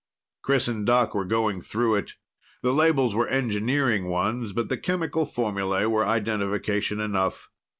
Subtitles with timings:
[0.41, 2.15] Chris and Doc were going through it.
[2.63, 7.51] The labels were engineering ones, but the chemical formulae were identification enough.